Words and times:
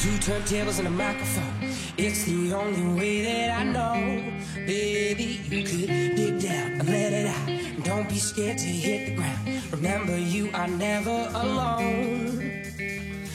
Two 0.00 0.16
turntables 0.16 0.78
and 0.78 0.88
a 0.88 0.90
microphone. 0.90 1.52
It's 1.98 2.24
the 2.24 2.54
only 2.54 2.98
way 2.98 3.22
that 3.22 3.60
I 3.60 3.64
know. 3.64 4.32
Baby, 4.66 5.42
you 5.50 5.62
could 5.62 5.88
dig 6.16 6.40
down 6.40 6.80
and 6.80 6.88
let 6.88 7.12
it 7.12 7.26
out. 7.26 7.84
Don't 7.84 8.08
be 8.08 8.14
scared 8.14 8.56
to 8.56 8.64
hit 8.64 9.10
the 9.10 9.16
ground. 9.16 9.62
Remember, 9.70 10.16
you 10.16 10.48
are 10.54 10.68
never 10.68 11.28
alone. 11.34 12.40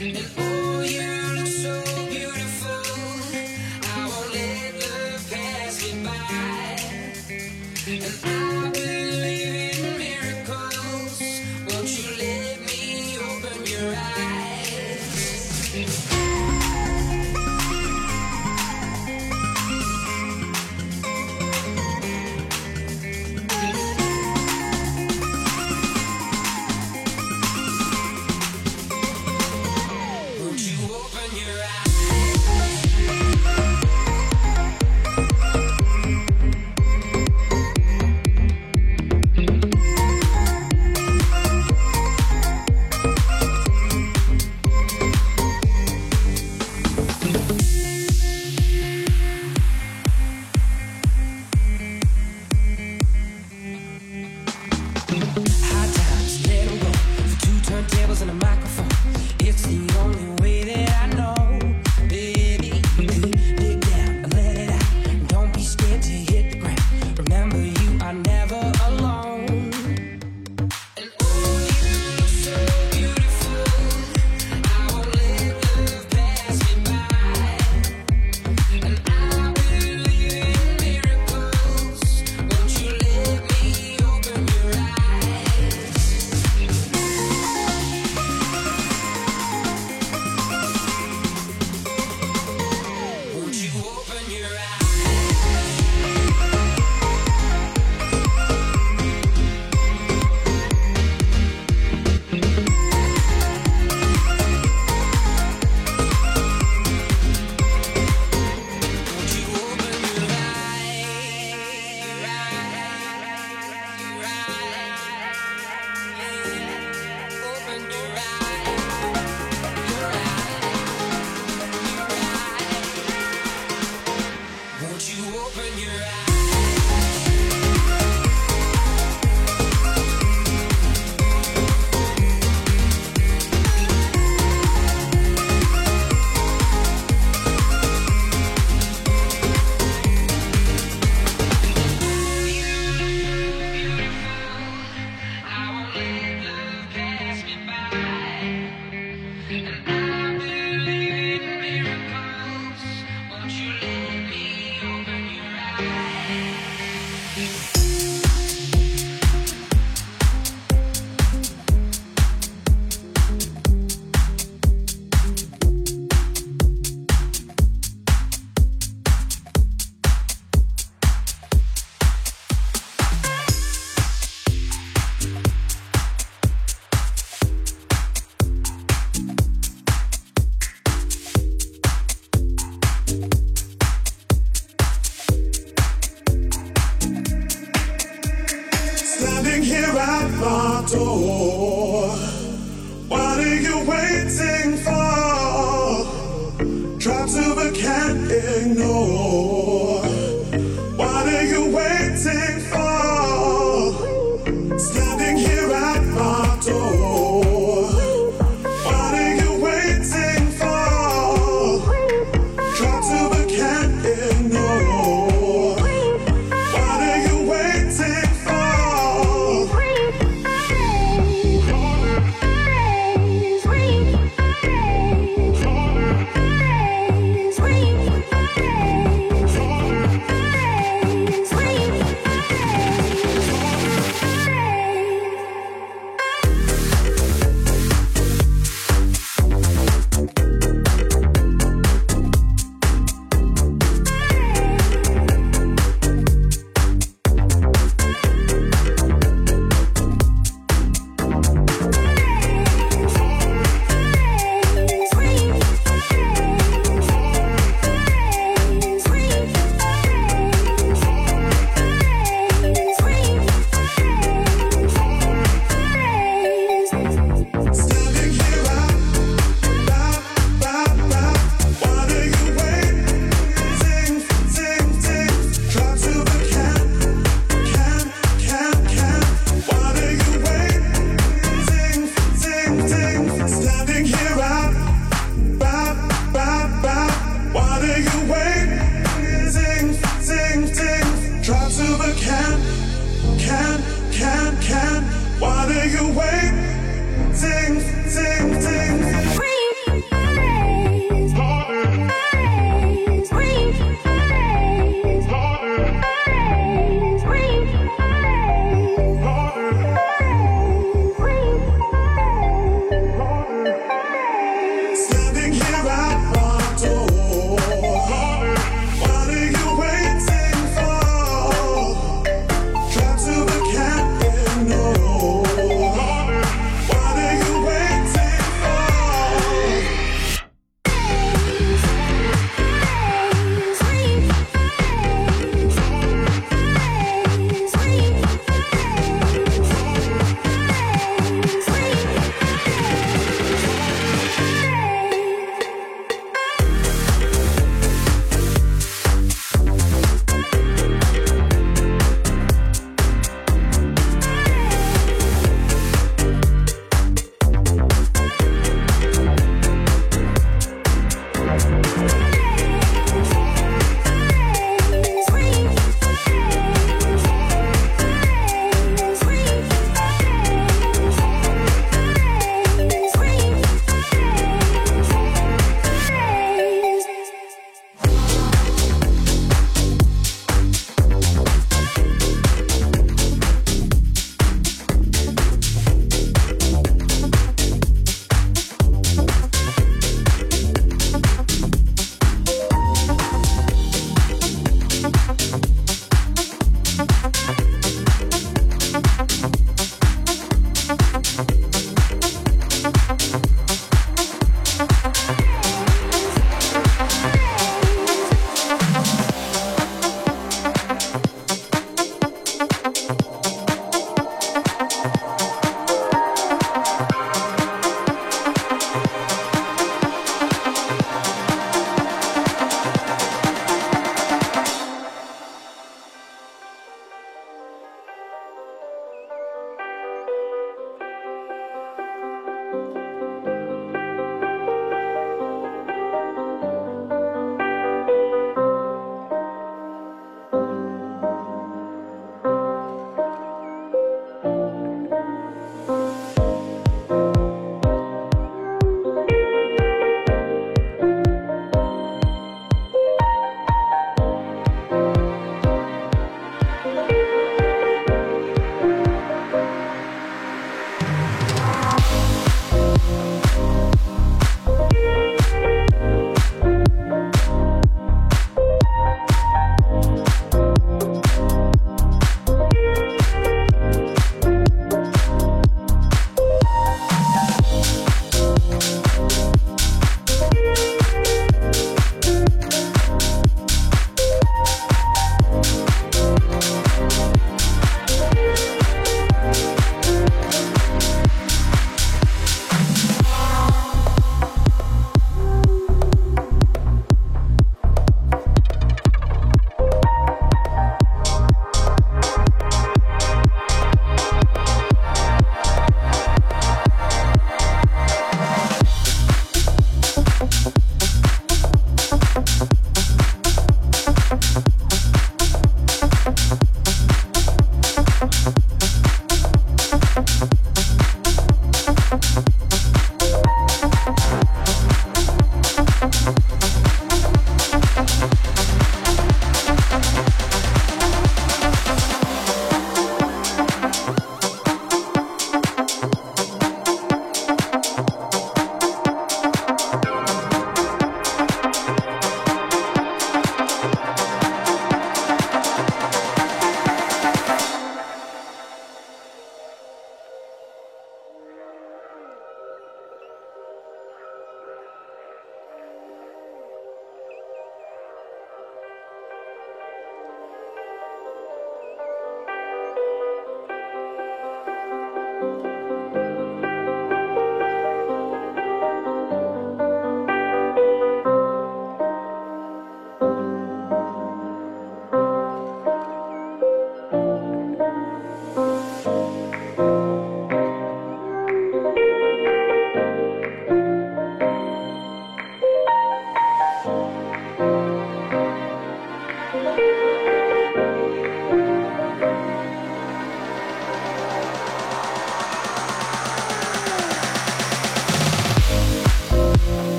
And 0.00 0.26
oh, 0.38 0.80
you 0.80 1.02
look 1.36 1.46
so 1.48 1.82
beautiful. 2.08 2.80
I 3.82 4.08
won't 4.08 4.32
let 4.32 4.72
love 4.72 5.30
pass 5.30 5.86
you 5.86 6.02
by. 6.02 6.14
And 7.92 8.04
I 8.04 8.43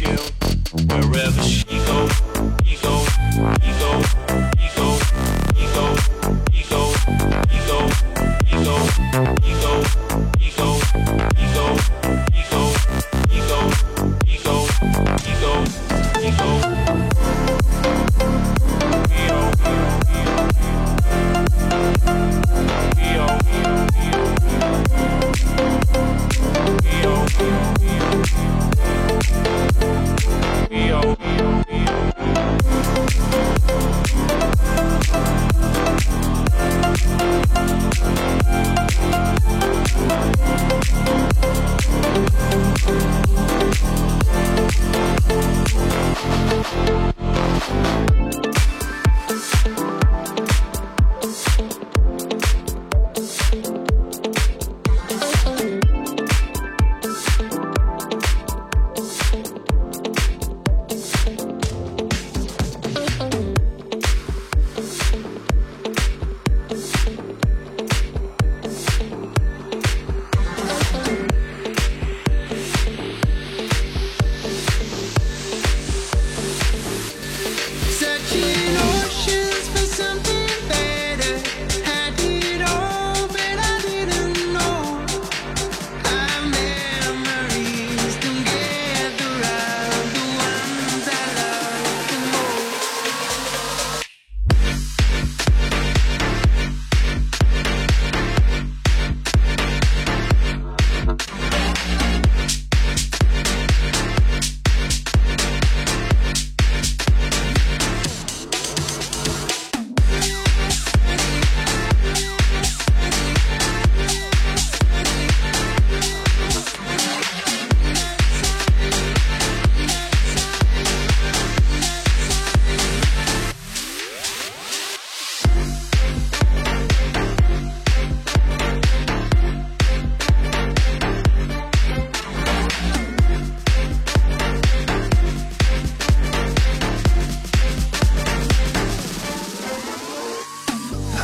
you 0.00 0.16
wherever 0.86 1.42
she 1.42 1.79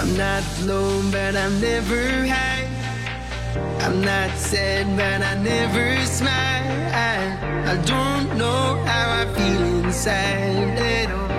I'm 0.07 0.17
not 0.17 0.45
alone, 0.61 1.11
but 1.11 1.35
I'm 1.35 1.61
never 1.61 2.29
high. 2.29 2.65
I'm 3.81 4.01
not 4.03 4.31
sad, 4.39 4.87
but 4.97 5.21
I 5.21 5.35
never 5.35 6.07
smile. 6.07 6.31
I, 6.95 7.73
I 7.73 7.77
don't 7.85 8.39
know 8.39 8.81
how 8.87 9.23
I 9.23 9.35
feel 9.35 9.85
inside 9.85 10.79
at 10.79 11.11
all. 11.11 11.36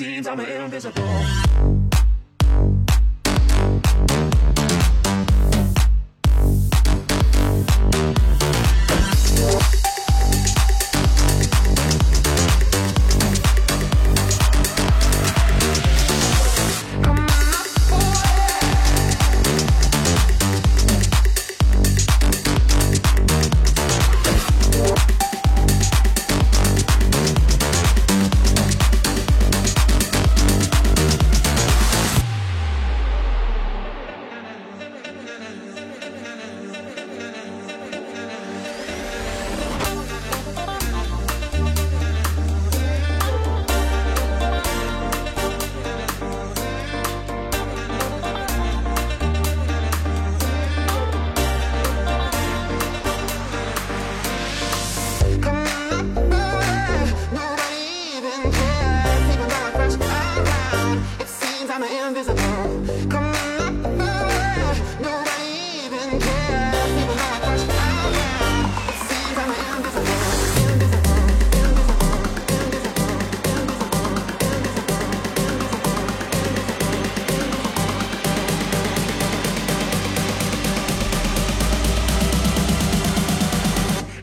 Seems 0.00 0.26
I'm 0.26 0.40
invisible. 0.40 1.89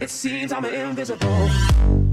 It 0.07 0.11
seems 0.11 0.53
I'm 0.53 0.63
invisible. 0.63 2.06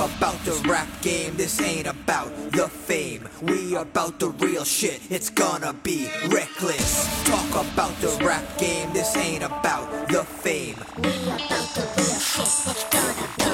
About 0.00 0.42
the 0.44 0.52
rap 0.66 0.88
game, 1.02 1.36
this 1.36 1.60
ain't 1.60 1.86
about 1.86 2.30
the 2.52 2.68
fame. 2.68 3.28
We 3.42 3.76
about 3.76 4.18
the 4.18 4.30
real 4.30 4.64
shit, 4.64 5.00
it's 5.10 5.28
gonna 5.28 5.74
be 5.74 6.08
reckless. 6.28 7.06
Talk 7.24 7.50
about 7.50 7.94
the 8.00 8.08
rap 8.24 8.44
game, 8.58 8.90
this 8.94 9.14
ain't 9.16 9.44
about 9.44 10.08
the 10.08 10.24
fame. 10.24 10.76
We 10.96 11.10
about 11.10 11.74
the 11.74 11.82
real 11.96 12.18
shit. 12.18 12.46
It's 12.66 12.84
gonna 12.90 13.26
be 13.36 13.50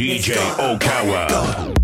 DJ 0.00 0.34
Okawa. 0.56 1.79